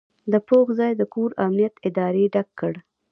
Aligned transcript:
د 0.31 0.33
پوځ 0.47 0.67
ځای 0.79 0.91
د 0.97 1.01
کور 1.13 1.29
امنیت 1.45 1.75
ادارې 1.87 2.25
ډک 2.33 2.47
کړ. 2.59 2.73